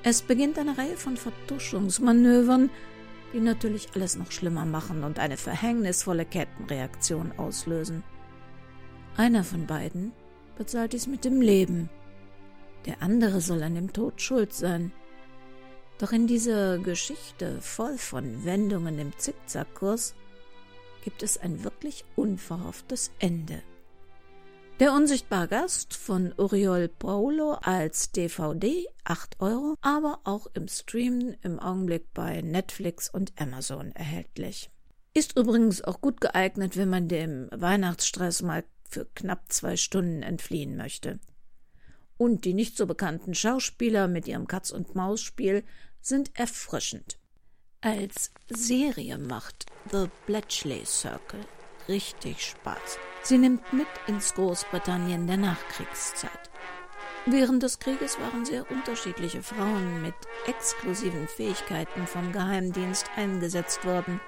Es 0.04 0.22
beginnt 0.22 0.60
eine 0.60 0.78
Reihe 0.78 0.98
von 0.98 1.16
Vertuschungsmanövern, 1.16 2.70
die 3.34 3.40
natürlich 3.40 3.90
alles 3.96 4.18
noch 4.18 4.32
schlimmer 4.32 4.66
machen 4.66 5.06
und 5.06 5.18
eine 5.18 5.38
verhängnisvolle 5.38 6.26
Kettenreaktion 6.26 7.32
auslösen. 7.38 8.04
Einer 9.16 9.46
von 9.46 9.66
beiden 9.66 10.12
bezahlt 10.58 10.92
dies 10.92 11.08
mit 11.08 11.24
dem 11.24 11.42
Leben. 11.42 11.90
Der 12.86 13.02
andere 13.02 13.42
soll 13.42 13.64
an 13.64 13.76
dem 13.76 13.94
Tod 13.94 14.22
schuld 14.22 14.54
sein. 14.54 14.92
Doch 15.98 16.12
in 16.12 16.28
dieser 16.28 16.80
Geschichte 16.80 17.60
voll 17.62 17.98
von 17.98 18.46
Wendungen 18.46 19.00
im 19.00 19.18
Zickzackkurs 19.18 20.16
gibt 21.04 21.24
es 21.24 21.38
ein 21.38 21.64
wirklich 21.64 22.06
unverhofftes 22.16 23.12
Ende. 23.20 23.62
Der 24.80 24.94
unsichtbare 24.94 25.50
Gast 25.50 25.94
von 25.94 26.34
Uriol 26.38 26.88
Paulo 26.88 27.58
als 27.62 28.14
DVD 28.14 28.88
8 29.04 29.42
Euro, 29.42 29.76
aber 29.82 30.22
auch 30.24 30.48
im 30.54 30.70
Stream 30.70 31.36
im 31.42 31.60
Augenblick 31.60 32.14
bei 32.14 32.42
Netflix 32.42 33.10
und 33.10 33.34
Amazon 33.38 33.92
erhältlich. 33.92 34.70
Ist 35.14 35.38
übrigens 35.38 35.84
auch 35.84 36.00
gut 36.00 36.22
geeignet, 36.22 36.78
wenn 36.78 36.90
man 36.90 37.10
dem 37.10 37.50
Weihnachtsstress 37.52 38.42
mal 38.42 38.64
für 38.88 39.04
knapp 39.16 39.52
zwei 39.52 39.76
Stunden 39.76 40.24
entfliehen 40.24 40.78
möchte. 40.78 41.20
Und 42.20 42.44
die 42.44 42.54
nicht 42.54 42.76
so 42.76 42.86
bekannten 42.86 43.34
Schauspieler 43.34 44.10
mit 44.10 44.28
ihrem 44.28 44.46
Katz-und-Maus-Spiel 44.46 45.64
sind 46.02 46.38
erfrischend. 46.38 47.18
Als 47.80 48.34
Serie 48.50 49.18
macht 49.18 49.68
The 49.90 50.08
Bletchley 50.26 50.86
Circle 50.86 51.40
richtig 51.88 52.46
Spaß. 52.46 53.00
Sie 53.24 53.38
nimmt 53.38 53.72
mit 53.72 53.88
ins 54.08 54.34
Großbritannien 54.34 55.28
der 55.28 55.38
Nachkriegszeit. 55.38 56.50
Während 57.26 57.64
des 57.64 57.80
Krieges 57.80 58.20
waren 58.20 58.44
sehr 58.44 58.70
unterschiedliche 58.70 59.42
Frauen 59.42 60.02
mit 60.02 60.16
exklusiven 60.46 61.26
Fähigkeiten 61.30 62.06
vom 62.06 62.34
Geheimdienst 62.34 63.06
eingesetzt 63.16 63.86
worden. 63.86 64.20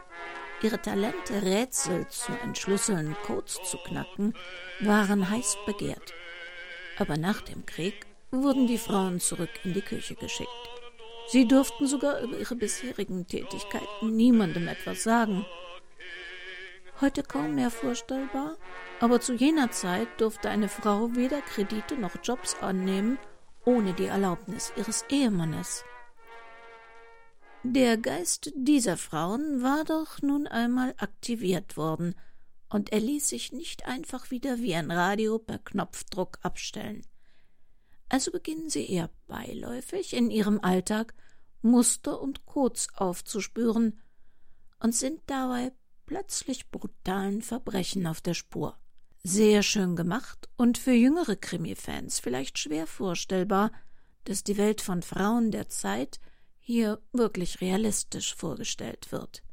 Ihre 0.62 0.82
Talente, 0.82 1.42
Rätsel 1.42 2.08
zu 2.08 2.32
entschlüsseln, 2.42 3.18
Codes 3.26 3.60
zu 3.66 3.78
knacken, 3.80 4.34
waren 4.80 5.30
heiß 5.30 5.58
begehrt. 5.66 6.14
Aber 6.98 7.18
nach 7.18 7.42
dem 7.42 7.66
Krieg 7.66 8.06
wurden 8.32 8.68
die 8.68 8.78
Frauen 8.78 9.20
zurück 9.20 9.50
in 9.64 9.74
die 9.74 9.82
Küche 9.82 10.16
geschickt. 10.16 10.50
Sie 11.28 11.48
durften 11.48 11.88
sogar 11.88 12.22
über 12.22 12.38
ihre 12.38 12.56
bisherigen 12.56 13.28
Tätigkeiten 13.28 14.16
niemandem 14.16 14.68
etwas 14.68 15.04
sagen 15.04 15.46
heute 17.02 17.24
kaum 17.24 17.56
mehr 17.56 17.72
vorstellbar, 17.72 18.56
aber 19.00 19.20
zu 19.20 19.34
jener 19.34 19.72
Zeit 19.72 20.08
durfte 20.22 20.50
eine 20.50 20.70
Frau 20.70 21.16
weder 21.16 21.42
Kredite 21.42 21.98
noch 21.98 22.16
Jobs 22.24 22.56
annehmen, 22.62 23.18
ohne 23.66 23.94
die 23.94 24.06
Erlaubnis 24.06 24.72
ihres 24.78 25.04
Ehemannes. 25.10 25.84
Der 27.64 27.98
Geist 27.98 28.52
dieser 28.56 28.98
Frauen 28.98 29.62
war 29.62 29.84
doch 29.84 30.22
nun 30.22 30.48
einmal 30.48 30.94
aktiviert 30.98 31.78
worden, 31.78 32.16
und 32.72 32.92
er 32.94 33.02
ließ 33.02 33.28
sich 33.28 33.52
nicht 33.52 33.86
einfach 33.86 34.32
wieder 34.32 34.60
wie 34.60 34.74
ein 34.76 34.92
Radio 34.92 35.40
per 35.40 35.60
Knopfdruck 35.60 36.40
abstellen. 36.42 37.06
Also 38.08 38.32
beginnen 38.32 38.70
sie 38.70 38.90
eher 38.90 39.10
beiläufig 39.28 40.14
in 40.14 40.32
ihrem 40.32 40.60
Alltag 40.62 41.14
Muster 41.62 42.22
und 42.22 42.46
Codes 42.46 42.88
aufzuspüren 42.96 44.00
und 44.80 44.96
sind 44.96 45.22
dabei 45.28 45.74
plötzlich 46.06 46.72
brutalen 46.72 47.42
Verbrechen 47.42 48.08
auf 48.08 48.22
der 48.22 48.34
Spur. 48.34 48.78
Sehr 49.24 49.64
schön 49.64 49.96
gemacht 49.96 50.50
und 50.58 50.78
für 50.78 50.94
jüngere 50.94 51.36
Krimi-Fans 51.36 52.20
vielleicht 52.20 52.58
schwer 52.58 52.88
vorstellbar, 52.88 53.72
dass 54.24 54.44
die 54.44 54.58
Welt 54.58 54.82
von 54.82 55.04
Frauen 55.04 55.52
der 55.52 55.70
Zeit 55.70 56.20
hier 56.60 57.02
wirklich 57.12 57.62
realistisch 57.62 58.34
vorgestellt 58.34 59.12
wird. 59.12 59.44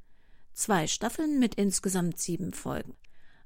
Zwei 0.52 0.86
Staffeln 0.86 1.38
mit 1.38 1.56
insgesamt 1.56 2.18
sieben 2.18 2.52
Folgen. 2.52 2.96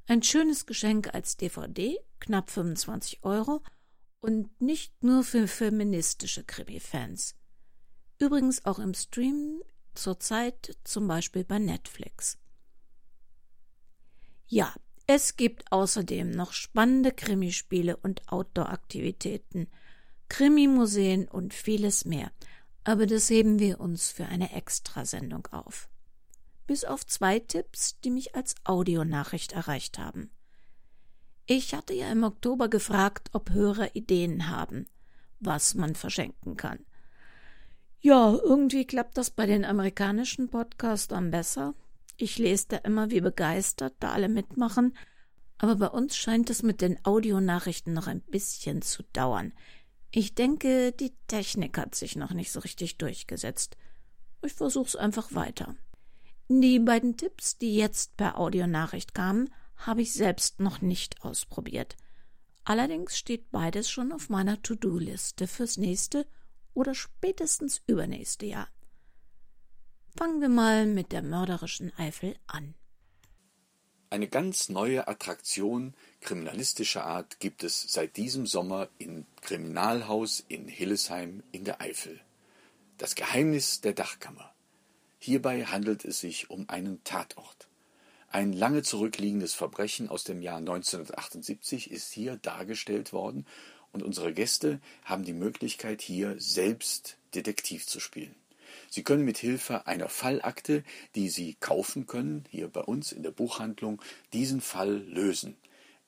Ein 0.07 0.23
schönes 0.23 0.67
Geschenk 0.67 1.15
als 1.15 1.37
DVD, 1.37 1.99
knapp 2.19 2.51
25 2.51 3.23
Euro 3.23 3.63
und 4.21 4.61
nicht 4.61 5.03
nur 5.03 5.25
für 5.25 5.47
feministische 5.47 6.45
Krimi-Fans. 6.45 7.37
Übrigens 8.19 8.65
auch 8.65 8.79
im 8.79 8.95
Stream 8.95 9.63
zurzeit 9.95 10.77
zum 10.85 11.07
Beispiel 11.07 11.45
bei 11.45 11.59
Netflix. 11.59 12.39
Ja, 14.47 14.75
es 15.07 15.37
gibt 15.37 15.71
außerdem 15.71 16.31
noch 16.31 16.53
spannende 16.53 17.13
Krimispiele 17.13 17.97
und 17.97 18.31
Outdoor-Aktivitäten, 18.31 19.69
Krimimuseen 20.29 21.29
und 21.29 21.55
vieles 21.55 22.05
mehr. 22.05 22.33
Aber 22.85 23.07
das 23.07 23.31
heben 23.31 23.59
wir 23.59 23.81
uns 23.81 24.11
für 24.11 24.27
eine 24.27 24.53
Extrasendung 24.53 25.47
auf. 25.49 25.89
Bis 26.67 26.85
auf 26.85 27.07
zwei 27.07 27.39
Tipps, 27.39 27.99
die 28.01 28.11
mich 28.11 28.35
als 28.35 28.55
Audionachricht 28.65 29.53
erreicht 29.53 29.99
haben. 29.99 30.31
Ich 31.47 31.75
hatte 31.75 31.93
ja 31.93 32.11
im 32.11 32.23
Oktober 32.23 32.69
gefragt, 32.69 33.31
ob 33.33 33.51
Hörer 33.51 33.95
Ideen 33.97 34.49
haben, 34.49 34.87
was 35.41 35.75
man 35.75 35.95
verschenken 35.95 36.57
kann. 36.57 36.79
Ja, 38.01 38.33
irgendwie 38.33 38.85
klappt 38.85 39.19
das 39.19 39.31
bei 39.31 39.47
den 39.47 39.65
amerikanischen 39.65 40.49
Podcastern 40.49 41.31
besser. 41.31 41.75
Ich 42.17 42.39
lese 42.39 42.67
da 42.69 42.77
immer, 42.79 43.11
wie 43.11 43.21
begeistert 43.21 43.95
da 44.01 44.13
alle 44.13 44.29
mitmachen, 44.29 44.97
aber 45.59 45.77
bei 45.77 45.89
uns 45.89 46.17
scheint 46.17 46.51
es 46.51 46.63
mit 46.63 46.81
den 46.81 46.99
Audionachrichten 47.05 47.93
noch 47.93 48.07
ein 48.07 48.21
bisschen 48.21 48.83
zu 48.83 49.03
dauern. 49.13 49.53
Ich 50.11 50.35
denke, 50.35 50.93
die 50.93 51.13
Technik 51.29 51.79
hat 51.79 51.95
sich 51.95 52.17
noch 52.17 52.33
nicht 52.33 52.53
so 52.53 52.61
richtig 52.61 52.99
durchgesetzt. 52.99 53.77
Ich 54.43 54.53
versuch's 54.53 54.97
einfach 54.97 55.33
weiter. 55.35 55.77
Die 56.61 56.79
beiden 56.79 57.17
Tipps, 57.17 57.57
die 57.57 57.75
jetzt 57.75 58.19
per 58.19 58.39
Audionachricht 58.39 59.15
kamen, 59.15 59.49
habe 59.75 60.03
ich 60.03 60.13
selbst 60.13 60.61
noch 60.61 60.83
nicht 60.83 61.25
ausprobiert. 61.25 61.97
Allerdings 62.65 63.17
steht 63.17 63.51
beides 63.51 63.91
schon 63.91 64.13
auf 64.13 64.29
meiner 64.29 64.61
To-Do-Liste 64.63 65.47
fürs 65.47 65.79
nächste 65.79 66.27
oder 66.75 66.95
spätestens 66.95 67.81
übernächste 67.87 68.45
Jahr. 68.45 68.69
Fangen 70.15 70.43
wir 70.43 70.51
mal 70.51 70.85
mit 70.85 71.11
der 71.13 71.23
mörderischen 71.23 71.91
Eifel 71.97 72.37
an. 72.47 72.75
Eine 74.11 74.29
ganz 74.29 74.69
neue 74.69 75.09
Attraktion 75.09 75.95
kriminalistischer 76.21 77.07
Art 77.07 77.41
gibt 77.41 77.65
es 77.65 77.81
seit 77.91 78.19
diesem 78.19 78.45
Sommer 78.45 78.91
im 78.99 79.25
Kriminalhaus 79.41 80.45
in 80.49 80.69
Hillesheim 80.69 81.43
in 81.51 81.65
der 81.65 81.81
Eifel. 81.81 82.21
Das 82.99 83.15
Geheimnis 83.15 83.81
der 83.81 83.95
Dachkammer. 83.95 84.53
Hierbei 85.25 85.67
handelt 85.67 86.05
es 86.05 86.19
sich 86.19 86.51
um 86.51 86.69
einen 86.69 87.05
Tatort. 87.05 87.69
Ein 88.29 88.53
lange 88.53 88.83
zurückliegendes 88.83 89.55
Verbrechen 89.55 90.09
aus 90.09 90.25
dem 90.25 90.43
Jahr 90.43 90.57
1978 90.57 91.93
ist 91.93 92.13
hier 92.13 92.39
dargestellt 92.39 93.13
worden 93.13 93.47
und 93.93 94.03
unsere 94.03 94.35
Gäste 94.35 94.81
haben 95.05 95.25
die 95.25 95.33
Möglichkeit, 95.33 96.03
hier 96.03 96.35
selbst 96.41 97.19
Detektiv 97.37 97.87
zu 97.87 98.01
spielen. 98.01 98.35
Sie 98.91 99.05
können 99.05 99.25
mit 99.25 99.39
Hilfe 99.39 99.87
einer 99.87 100.09
Fallakte, 100.09 100.83
die 101.15 101.29
Sie 101.29 101.55
kaufen 101.61 102.09
können, 102.09 102.45
hier 102.51 102.67
bei 102.67 102.81
uns 102.81 103.13
in 103.13 103.23
der 103.23 103.31
Buchhandlung, 103.31 104.03
diesen 104.33 104.61
Fall 104.61 105.05
lösen. 105.07 105.57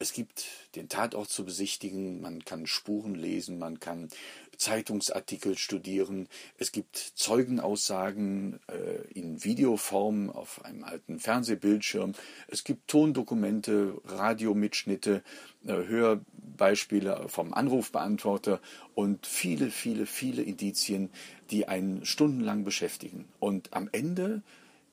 Es 0.05 0.13
gibt 0.13 0.45
den 0.77 0.91
Tatort 0.91 1.31
zu 1.31 1.47
besichtigen, 1.47 2.21
man 2.21 2.45
kann 2.45 2.67
Spuren 2.67 3.15
lesen, 3.15 3.59
man 3.59 3.81
kann 3.81 4.11
Zeitungsartikel 4.59 5.57
studieren, 5.57 6.29
es 6.59 6.73
gibt 6.73 6.95
Zeugenaussagen 6.99 8.61
äh, 8.67 9.01
in 9.19 9.43
Videoform 9.45 10.29
auf 10.29 10.63
einem 10.63 10.85
alten 10.85 11.21
Fernsehbildschirm, 11.21 12.13
es 12.49 12.65
gibt 12.65 12.87
Tondokumente, 12.87 13.99
Radiomitschnitte, 14.05 15.23
äh, 15.65 15.73
Hörbeispiele 15.73 17.25
vom 17.29 17.55
Anrufbeantworter 17.55 18.61
und 18.95 19.27
viele, 19.27 19.71
viele, 19.71 20.05
viele 20.05 20.43
Indizien, 20.43 21.09
die 21.51 21.67
einen 21.67 22.05
stundenlang 22.05 22.63
beschäftigen. 22.65 23.25
Und 23.41 23.73
am 23.73 23.89
Ende 23.91 24.43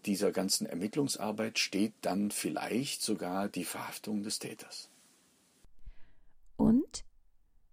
dieser 0.06 0.32
ganzen 0.32 0.68
Ermittlungsarbeit 0.68 1.60
steht 1.60 1.92
dann 2.02 2.32
vielleicht 2.32 3.02
sogar 3.02 3.50
die 3.50 3.66
Verhaftung 3.66 4.24
des 4.24 4.40
Täters. 4.40 4.91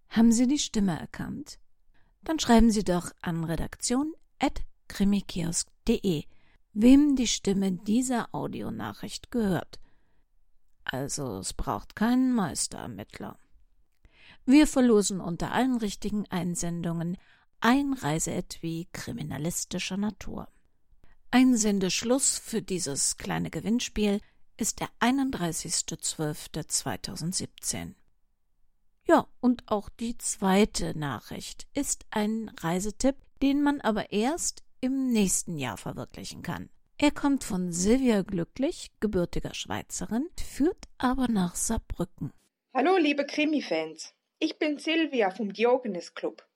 Haben 0.09 0.31
Sie 0.31 0.45
die 0.47 0.59
Stimme 0.59 0.99
erkannt? 0.99 1.59
Dann 2.23 2.39
schreiben 2.39 2.71
Sie 2.71 2.83
doch 2.83 3.11
an 3.21 3.43
redaktion.krimikiosk.de, 3.43 6.23
wem 6.73 7.15
die 7.15 7.27
Stimme 7.27 7.71
dieser 7.71 8.33
Audionachricht 8.33 9.29
gehört. 9.31 9.79
Also 10.83 11.37
es 11.37 11.53
braucht 11.53 11.95
keinen 11.95 12.33
Meisterermittler. 12.33 13.37
Wir 14.45 14.65
verlosen 14.65 15.21
unter 15.21 15.51
allen 15.51 15.77
richtigen 15.77 16.25
Einsendungen 16.31 17.19
ein 17.59 17.93
Reiseetui 17.93 18.87
kriminalistischer 18.93 19.97
Natur. 19.97 20.47
Einsendeschluss 21.29 22.39
für 22.39 22.63
dieses 22.63 23.17
kleine 23.17 23.51
Gewinnspiel 23.51 24.21
ist 24.57 24.79
der 24.79 24.89
31.12.2017. 24.99 27.93
Ja, 29.09 29.25
und 29.41 29.63
auch 29.65 29.89
die 29.89 30.19
zweite 30.19 30.95
Nachricht 30.95 31.65
ist 31.73 32.05
ein 32.11 32.51
Reisetipp, 32.59 33.15
den 33.41 33.63
man 33.63 33.81
aber 33.81 34.11
erst 34.11 34.61
im 34.81 35.11
nächsten 35.11 35.57
Jahr 35.57 35.77
verwirklichen 35.77 36.43
kann. 36.43 36.69
Er 36.99 37.09
kommt 37.09 37.43
von 37.43 37.71
Silvia 37.71 38.21
Glücklich, 38.21 38.91
gebürtiger 38.99 39.55
Schweizerin, 39.55 40.29
führt 40.39 40.85
aber 40.99 41.27
nach 41.27 41.55
Saarbrücken. 41.55 42.31
Hallo 42.71 42.97
liebe 42.97 43.25
Krimi-Fans, 43.25 44.13
ich 44.37 44.59
bin 44.59 44.77
Silvia 44.77 45.31
vom 45.31 45.53
Diogenes 45.53 46.13
Club. 46.13 46.47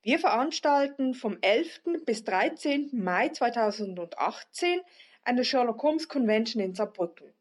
Wir 0.00 0.20
veranstalten 0.20 1.14
vom 1.14 1.38
11. 1.40 2.04
bis 2.06 2.22
13. 2.22 2.90
Mai 2.92 3.30
2018 3.30 4.80
eine 5.24 5.44
Sherlock 5.44 5.82
Holmes 5.82 6.08
Convention 6.08 6.62
in 6.62 6.72
Saarbrücken. 6.72 7.34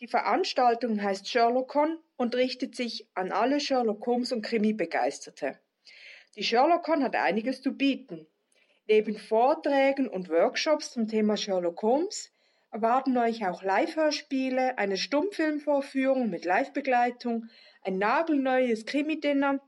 Die 0.00 0.08
Veranstaltung 0.08 1.02
heißt 1.02 1.26
SherlockCon 1.26 1.98
und 2.18 2.34
richtet 2.34 2.74
sich 2.76 3.08
an 3.14 3.32
alle 3.32 3.60
Sherlock 3.60 4.04
Holmes 4.06 4.32
und 4.32 4.42
Krimi-Begeisterte. 4.42 5.58
Die 6.34 6.42
SherlockCon 6.42 7.02
hat 7.02 7.16
einiges 7.16 7.62
zu 7.62 7.72
bieten. 7.72 8.26
Neben 8.86 9.16
Vorträgen 9.16 10.08
und 10.08 10.28
Workshops 10.28 10.92
zum 10.92 11.06
Thema 11.06 11.36
Sherlock 11.36 11.80
Holmes 11.80 12.30
erwarten 12.70 13.16
euch 13.16 13.46
auch 13.46 13.62
Live-Hörspiele, 13.62 14.76
eine 14.78 14.96
Stummfilmvorführung 14.96 16.28
mit 16.28 16.44
Live-Begleitung, 16.44 17.48
ein 17.82 17.98
nagelneues 17.98 18.84
Krimi-Dinner 18.84 19.60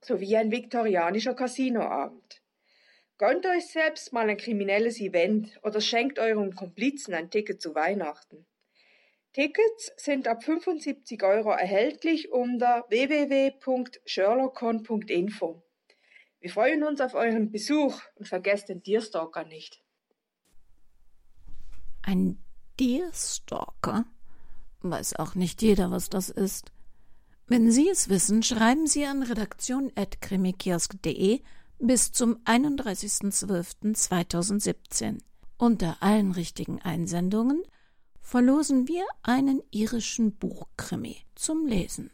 sowie 0.00 0.36
ein 0.36 0.52
viktorianischer 0.52 1.34
Casinoabend. 1.34 2.40
Gönnt 3.18 3.46
euch 3.46 3.66
selbst 3.66 4.12
mal 4.12 4.30
ein 4.30 4.36
kriminelles 4.36 5.00
Event 5.00 5.58
oder 5.62 5.80
schenkt 5.80 6.18
euren 6.20 6.54
Komplizen 6.54 7.14
ein 7.14 7.30
Ticket 7.30 7.60
zu 7.60 7.74
Weihnachten. 7.74 8.46
Tickets 9.36 9.92
sind 9.98 10.26
ab 10.28 10.42
75 10.42 11.22
Euro 11.22 11.50
erhältlich 11.50 12.32
unter 12.32 12.86
www.sherlockcon.info. 12.88 15.62
Wir 16.40 16.50
freuen 16.50 16.82
uns 16.82 17.02
auf 17.02 17.12
euren 17.12 17.52
Besuch 17.52 18.00
und 18.14 18.26
vergesst 18.26 18.70
den 18.70 18.82
Deerstalker 18.82 19.44
nicht. 19.44 19.82
Ein 22.00 22.42
Deerstalker? 22.80 24.06
Weiß 24.80 25.16
auch 25.16 25.34
nicht 25.34 25.60
jeder, 25.60 25.90
was 25.90 26.08
das 26.08 26.30
ist. 26.30 26.72
Wenn 27.46 27.70
Sie 27.70 27.90
es 27.90 28.08
wissen, 28.08 28.42
schreiben 28.42 28.86
Sie 28.86 29.04
an 29.04 29.22
redaktion.krimikiosk.de 29.22 31.42
bis 31.78 32.10
zum 32.10 32.38
31.12.2017. 32.46 35.18
Unter 35.58 35.98
allen 36.00 36.32
richtigen 36.32 36.80
Einsendungen 36.80 37.62
verlosen 38.26 38.88
wir 38.88 39.04
einen 39.22 39.62
irischen 39.70 40.34
Buchkrimi 40.34 41.16
zum 41.36 41.64
Lesen. 41.64 42.10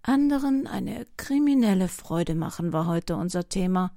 Anderen 0.00 0.66
eine 0.66 1.04
kriminelle 1.18 1.88
Freude 1.88 2.34
machen 2.34 2.72
war 2.72 2.86
heute 2.86 3.16
unser 3.16 3.50
Thema. 3.50 3.94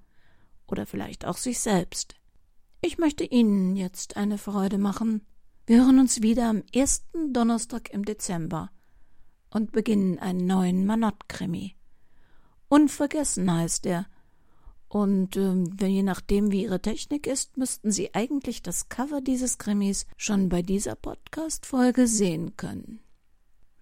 Oder 0.68 0.86
vielleicht 0.86 1.24
auch 1.24 1.38
sich 1.38 1.62
selbst. 1.62 2.16
Ich 2.82 2.98
möchte 2.98 3.24
Ihnen 3.24 3.78
jetzt 3.78 4.18
eine 4.18 4.38
Freude 4.38 4.78
machen. 4.78 5.26
Wir 5.66 5.78
hören 5.78 5.98
uns 5.98 6.22
wieder 6.22 6.50
am 6.50 6.64
ersten 6.74 7.32
Donnerstag 7.32 7.94
im 7.94 8.04
Dezember 8.04 8.70
und 9.50 9.72
beginnen 9.72 10.20
einen 10.20 10.46
neuen 10.46 10.86
Manott-Krimi. 10.86 11.78
Unvergessen 12.68 13.50
heißt 13.50 13.86
er. 13.86 14.08
Und 14.90 15.38
äh, 15.38 15.86
je 15.86 16.02
nachdem, 16.02 16.52
wie 16.52 16.64
Ihre 16.64 16.82
Technik 16.82 17.28
ist, 17.28 17.58
müssten 17.58 17.92
Sie 17.92 18.14
eigentlich 18.16 18.64
das 18.64 18.90
Cover 18.90 19.22
dieses 19.22 19.60
Krimis 19.60 20.08
schon 20.18 20.50
bei 20.50 20.64
dieser 20.64 20.96
Podcast-Folge 20.96 22.08
sehen 22.08 22.58
können. 22.58 23.00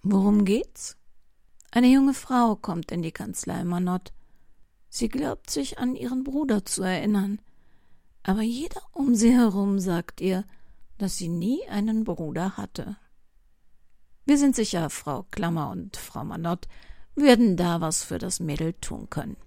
Worum 0.04 0.43
geht's? 0.43 0.98
Eine 1.72 1.88
junge 1.88 2.13
Frau 2.13 2.56
kommt 2.56 2.91
in 2.91 3.02
die 3.02 3.12
Kanzlei 3.12 3.63
Manott. 3.63 4.12
Sie 4.89 5.08
glaubt 5.08 5.50
sich 5.50 5.80
an 5.80 5.96
ihren 5.96 6.24
Bruder 6.24 6.65
zu 6.65 6.84
erinnern. 6.84 7.39
Aber 8.24 8.41
jeder 8.41 8.82
um 8.91 9.15
sie 9.15 9.32
herum 9.32 9.80
sagt 9.80 10.20
ihr, 10.20 10.43
dass 10.98 11.17
sie 11.17 11.30
nie 11.30 11.65
einen 11.70 12.04
Bruder 12.04 12.58
hatte. 12.58 12.98
Wir 14.26 14.38
sind 14.38 14.56
sicher, 14.56 14.89
Frau 14.89 15.24
Klammer 15.32 15.70
und 15.70 15.96
Frau 15.96 16.26
Manott 16.26 16.67
werden 17.15 17.56
da 17.56 17.80
was 17.80 18.04
für 18.04 18.17
das 18.17 18.41
Mädel 18.41 18.74
tun 18.74 19.10
können. 19.10 19.38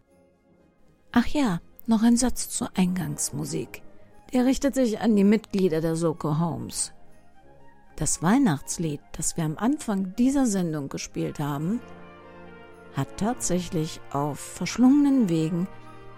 Ach 1.13 1.27
ja, 1.27 1.61
noch 1.87 2.05
ein 2.05 2.17
Satz 2.17 2.51
zur 2.51 2.71
Eingangsmusik. 2.77 3.83
Der 4.33 4.45
richtet 4.45 4.77
sich 4.77 5.01
an 5.01 5.17
die 5.17 5.25
Mitglieder 5.25 5.81
der 5.81 5.97
Soko 5.97 6.39
Holmes. 6.39 6.93
Das 7.97 8.23
Weihnachtslied, 8.23 9.01
das 9.13 9.37
wir 9.37 9.45
am 9.45 9.59
Anfang 9.59 10.15
dieser 10.15 10.47
Sendung 10.47 10.89
gespielt 10.89 11.41
haben, 11.41 11.81
hat 12.95 13.09
tatsächlich 13.17 14.01
auf 14.13 14.39
verschlungenen 14.39 15.29
Wegen 15.29 15.67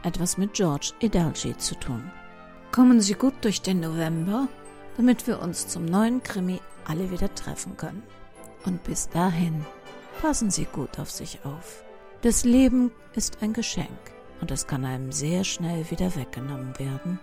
etwas 0.02 0.36
mit 0.36 0.52
George 0.52 0.92
Edalji 1.00 1.56
zu 1.56 1.74
tun. 1.74 2.10
Kommen 2.70 3.00
Sie 3.00 3.14
gut 3.14 3.34
durch 3.40 3.62
den 3.62 3.80
November, 3.80 4.46
damit 4.98 5.26
wir 5.26 5.40
uns 5.40 5.68
zum 5.68 5.86
neuen 5.86 6.22
Krimi 6.22 6.60
alle 6.84 7.10
wieder 7.10 7.34
treffen 7.34 7.78
können. 7.78 8.02
Und 8.66 8.84
bis 8.84 9.08
dahin 9.08 9.64
passen 10.20 10.50
Sie 10.50 10.66
gut 10.66 10.98
auf 10.98 11.10
sich 11.10 11.40
auf. 11.44 11.82
Das 12.20 12.44
Leben 12.44 12.92
ist 13.14 13.38
ein 13.40 13.54
Geschenk 13.54 14.11
und 14.42 14.50
es 14.50 14.66
kann 14.66 14.84
einem 14.84 15.12
sehr 15.12 15.44
schnell 15.44 15.90
wieder 15.90 16.14
weggenommen 16.16 16.78
werden. 16.78 17.18